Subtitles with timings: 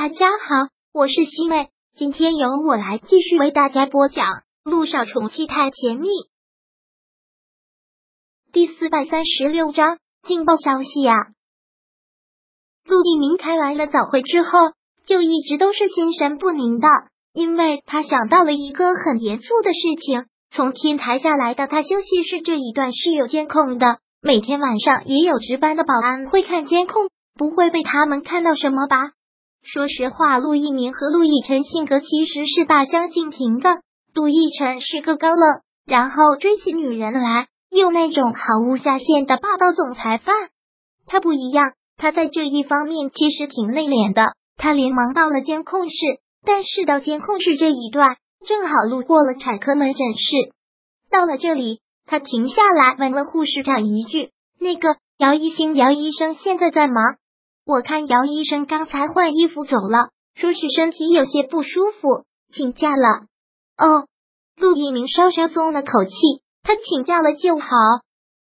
[0.00, 4.26] 大家好，我是西妹，今天由我来继续为大家播讲
[4.62, 6.06] 《路上宠妻太甜蜜》
[8.52, 11.16] 第四百三十六章劲爆消息呀！
[12.84, 14.50] 陆一鸣开完了早会之后，
[15.04, 16.86] 就一直都是心神不宁的，
[17.32, 29.17] 因为他想到了一个很严肃的事情：从天台下来到他休息室这一段是有监控的，每天晚上也有值班的保安会看监控，不会被他们看到什么吧？
[29.62, 33.82] 说实话，陆一鸣和陆亦辰性格其实是大相径庭的。
[34.14, 40.34] 陆亦辰是个高冷，然后追起女人来又那种毫无下限的霸道总裁范。
[41.06, 44.34] 他不一样，他在这一方面其实挺内敛的。
[44.56, 45.96] 他连忙到了监控室，
[46.44, 48.16] 但是到监控室这一段，
[48.46, 50.52] 正好路过了产科门诊室。
[51.10, 56.94] 到了这里，他停下来问了护士长一句：“那个姚一星，姚医生现在在吗？”
[57.68, 63.26] 我看姚医生刚才换衣服走了，说是身体有些不舒服，请假了。
[63.76, 64.06] 哦，
[64.56, 66.14] 陆一鸣稍稍松了口气，
[66.62, 67.68] 他请假了就好。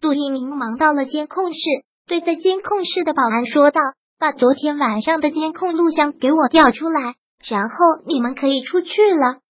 [0.00, 1.58] 陆一鸣忙到了监控室，
[2.06, 3.80] 对在监控室的保安说道
[4.16, 7.16] ：“把昨天晚上的监控录像给我调出来，
[7.48, 7.74] 然后
[8.06, 9.40] 你们可以出去了。”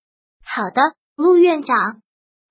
[0.43, 0.81] 好的，
[1.19, 2.01] 陆院长，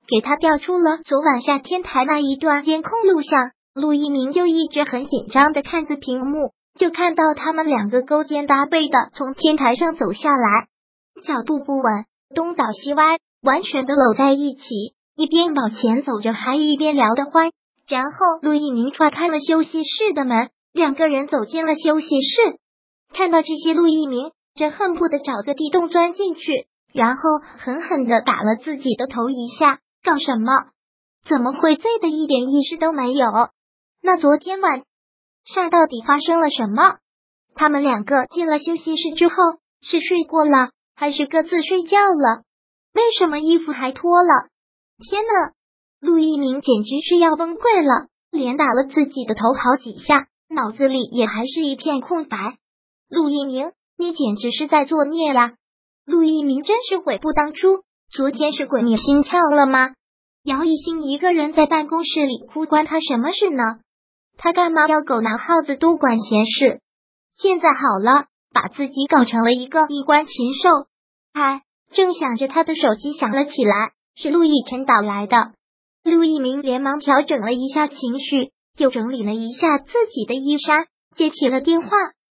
[0.07, 3.49] 给他调出了昨晚下天台那一段监控录像。
[3.73, 6.51] 陆一鸣就一直很紧张的看着屏幕。
[6.79, 10.67] 就看到他们两个勾肩搭背的从天台上走下来，
[11.25, 14.63] 脚步不稳，东倒西歪，完全的搂在一起，
[15.13, 17.51] 一边往前走着，还一边聊得欢。
[17.89, 22.59] 然后陆一鸣踹开了休息室的门，两个人走进了休息室。
[23.13, 27.21] 看到这些，陆一鸣真恨不得找个地洞钻进去，然后
[27.57, 29.79] 狠狠的打了自己的头一下。
[30.01, 30.53] 搞什么？
[31.27, 33.27] 怎么会醉的一点意识都没有？
[34.01, 34.83] 那昨天晚。
[35.53, 36.97] 下到底发生了什么？
[37.55, 39.35] 他们两个进了休息室之后，
[39.81, 42.43] 是睡过了，还是各自睡觉了？
[42.93, 44.49] 为什么衣服还脱了？
[44.99, 45.53] 天呐！
[45.99, 52.57] 陆一鸣简直是要崩溃了，连打了自己的头好几下，脑子里也还是一片空白。
[53.09, 55.53] 陆一鸣，你简直是在作孽啦！
[56.05, 59.93] 陆一鸣真是悔不当初，昨天是鬼迷心窍了吗？
[60.43, 63.63] 姚一星一个人在办公室里哭，关他什么事呢？
[64.41, 66.79] 他干嘛要狗拿耗子多管闲事？
[67.29, 70.87] 现在好了，把自己搞成了一个衣冠禽兽。
[71.33, 75.51] 哎，正想着，他的手机响了起来，是陆亦辰打来的。
[76.05, 80.85] 陆一鸣连忙调整了一下情绪，又整理了一下自己的衣衫，
[81.17, 81.89] 接起了电话：“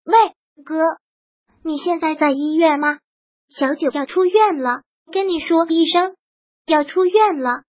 [0.07, 0.15] 喂，
[0.63, 0.81] 哥，
[1.61, 2.99] 你现在在医院吗？
[3.49, 6.15] 小九要出院了，跟你说医生
[6.65, 7.63] 要出院了。”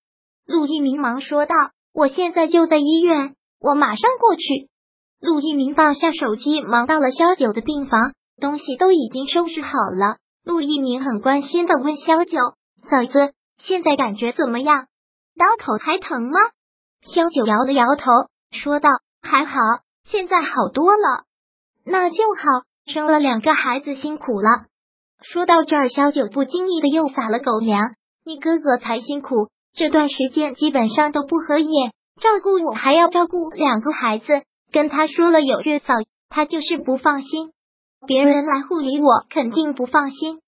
[0.46, 1.56] 陆一鸣忙说道
[1.92, 4.68] ：“我现在就在医院。”我马上过去。
[5.20, 10.16] 陆一鸣放下手机，忙到了萧九的病房，东西都已经收拾好了。
[10.44, 12.38] 陆一鸣很关心的问萧九
[12.88, 14.86] ：“嫂子，现在感觉怎么样？
[15.36, 16.38] 刀口还疼吗？”
[17.02, 18.10] 萧九摇了摇头，
[18.52, 18.88] 说道
[19.22, 19.58] ：“还好，
[20.04, 21.24] 现在好多了。”
[21.84, 24.66] 那就好，生了两个孩子辛苦了。
[25.20, 27.94] 说到这儿，萧九不经意的又撒了狗粮
[28.24, 34.42] ：“你哥哥才辛苦，这段时间基本上都不合眼。”照顾我还要照顾两个孩子，
[34.72, 35.94] 跟他说了有月嫂，
[36.28, 37.52] 他就是不放心。
[38.06, 40.40] 别人来护理我，肯定不放心。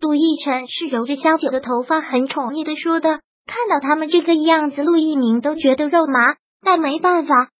[0.00, 3.20] 陆亦辰是揉着萧九的头发，很宠溺的说的。
[3.46, 7.50] 看到他们这个样子，陆一鸣都觉得肉麻，但没办法，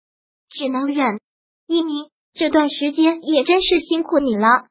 [0.48, 1.20] 只能忍。
[1.66, 4.66] 一鸣这段时间也真是辛苦你了。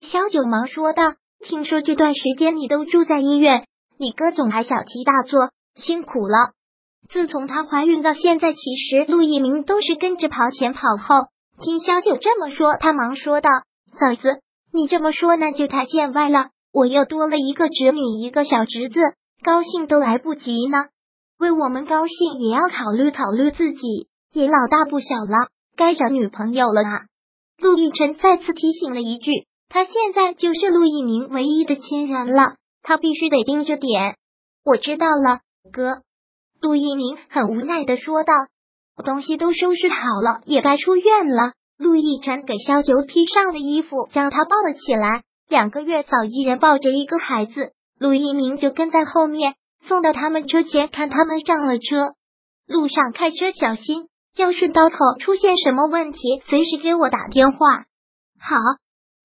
[0.00, 3.66] 萧九忙说道：“听说这段时间你都住在医院，
[3.98, 6.52] 你哥总还小题大做，辛苦了。”
[7.08, 11.14] 自从她怀孕到现在，其实陆一鸣都是跟着跑前跑后。
[11.60, 13.48] 听小九这么说，他忙说道
[13.98, 14.40] ：“嫂子，
[14.72, 16.48] 你这么说那就太见外了。
[16.72, 19.00] 我又多了一个侄女，一个小侄子，
[19.44, 20.86] 高兴都来不及呢。
[21.38, 27.02] 为我们高兴，也要考虑考虑自己，也老大不小了，该找女朋友了啊。”
[27.62, 29.30] 陆亦辰再次提醒了一句
[29.70, 34.16] ：“他现在就是陆一鸣唯一的亲人了，他必须得盯着点。”
[34.66, 35.38] 我知道了，
[35.72, 36.02] 哥。
[36.64, 38.32] 陆一鸣很无奈的说道
[39.04, 45.24] ：“东西都收拾好了，也该出院了。”陆亦辰给萧九披上了衣服，将他抱了起来。
[45.46, 52.14] 两个月嫂一人抱着一个孩子，陆一鸣就跟在后面，送到他们车前，看他们上了车。
[52.66, 57.58] 路上开车小心，要是刀口出现什么问题，随时给我打电话。
[58.40, 58.56] 好，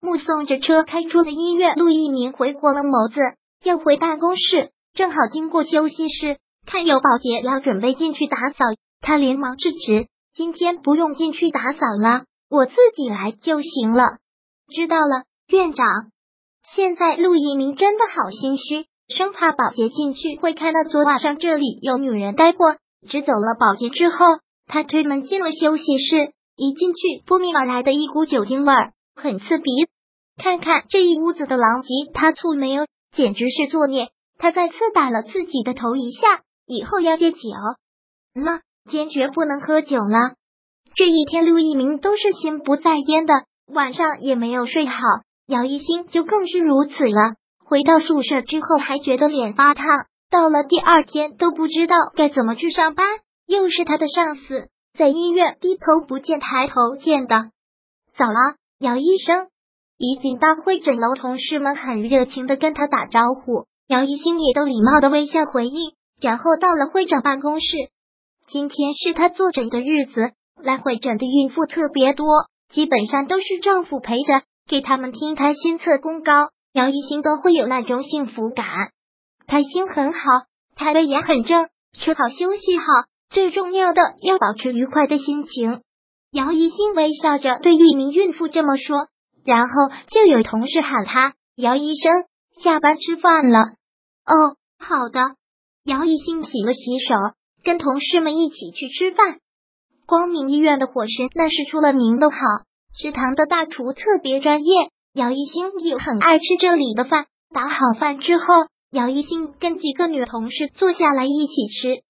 [0.01, 3.21] 目送着车开出了医院，陆一鸣回过了眸子，
[3.63, 6.37] 要回办公室，正好经过休息室。
[6.69, 8.63] 看有保洁要准备进去打扫，
[9.01, 10.05] 他连忙制止
[10.35, 14.17] ：“今天不用进去打扫了，我自己来就行了。”
[14.71, 15.87] 知道了，院长。
[16.75, 22.75] 现在陆一鸣真的好心虚，生怕保洁进去会看到昨晚上这里有女人待过。
[23.09, 24.17] 只走了保洁之后，
[24.67, 29.71] 他推门进了休息室，一进去扑面而来的一股酒精味儿很刺鼻。
[30.37, 34.09] 看看这一屋子的狼藉，他醋没有，简直是作孽。
[34.37, 37.39] 他再次打了自己的头一下，以后要戒酒
[38.35, 38.61] 了，
[38.91, 40.35] 坚决不能喝酒了。
[40.93, 43.33] 这一天，陆一鸣都是心不在焉的，
[43.73, 45.01] 晚上也没有睡好。
[45.47, 47.33] 姚一星就更是如此了。
[47.65, 49.83] 回到宿舍之后，还觉得脸发烫，
[50.29, 53.07] 到了第二天都不知道该怎么去上班。
[53.47, 57.49] 又是他的上司在医院低头不见抬头见的。
[58.15, 59.47] 走了，姚医生。
[59.97, 65.93] 一进到会诊楼，同事们很热情的跟他打招呼，姚一星也都礼貌的微笑回应。
[66.21, 67.65] 然后到了会长办公室，
[68.47, 70.31] 今天是他坐诊的日子，
[70.61, 72.27] 来会诊的孕妇特别多，
[72.69, 74.43] 基本上都是丈夫陪着。
[74.67, 76.31] 给他们听他心测功高，
[76.73, 78.67] 姚一星都会有那种幸福感。
[79.47, 80.19] 他心很好，
[80.75, 82.83] 他的也很正，吃好休息好，
[83.31, 85.81] 最重要的要保持愉快的心情。
[86.31, 89.07] 姚一星微笑着对一名孕妇这么说，
[89.43, 89.73] 然后
[90.11, 92.11] 就有同事喊他：“姚医生，
[92.61, 93.59] 下班吃饭了。”
[94.29, 95.38] 哦，好的。
[95.89, 97.15] 姚一星洗了洗手，
[97.63, 99.39] 跟同事们一起去吃饭。
[100.05, 102.37] 光明医院的伙食那是出了名的好。
[102.95, 107.25] 食堂的大厨特别专业，姚一星也很爱吃这里的饭。
[107.51, 108.45] 打好饭之后，
[108.91, 112.03] 姚一星跟几个女同事坐下来一起吃。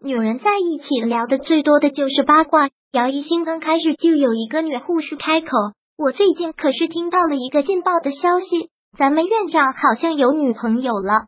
[0.00, 2.68] 女人在一起聊的最多的就是八卦。
[2.92, 5.48] 姚一星刚开始就有一个女护士开口
[5.98, 11.26] ：“我最近可是听到了一个劲爆的消息，咱们院长好像有女朋友了。”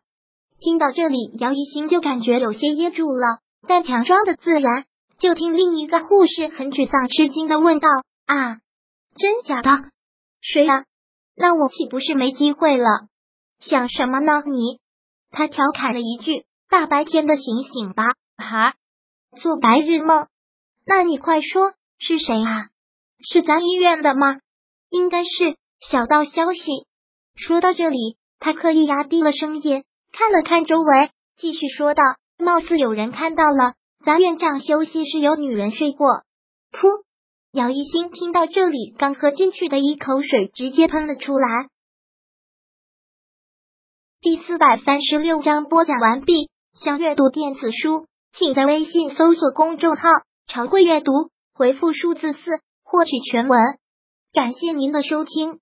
[0.61, 4.85] 听到这里，姚一星就感觉有些噎住了，但强装的自然。
[5.17, 7.89] 就听另一个护士很沮丧、吃惊的问道
[8.25, 8.59] ：“啊？”
[9.17, 9.89] 真假的？
[10.39, 10.85] 谁呀？
[11.35, 12.87] 那我岂不是没机会了？
[13.59, 14.43] 想什么呢？
[14.45, 14.79] 你？
[15.29, 18.75] 他调侃了一句：“大白天的，醒醒吧！”哈，
[19.41, 20.27] 做白日梦？
[20.85, 22.69] 那你快说是谁啊？
[23.29, 24.39] 是咱医院的吗？
[24.89, 25.57] 应该是。
[25.81, 26.87] 小道消息。
[27.35, 29.83] 说到这里，他刻意压低了声音，
[30.19, 32.03] 看了看周围，继续说道
[32.37, 36.23] ：“貌似有人看到了，咱院长休息室有女人睡过。”
[36.75, 37.05] 噗。
[37.53, 41.69] 姚一星听到这里，刚喝进去的一口水直接喷了出来。
[44.19, 46.49] 第四百三十六章播讲完毕。
[46.73, 50.09] 想阅读电子书，请在微信搜索公众号
[50.47, 51.13] “常会阅读”，
[51.55, 52.39] 回复数字四
[52.83, 53.61] 获取全文。
[54.33, 55.61] 感谢您的收听。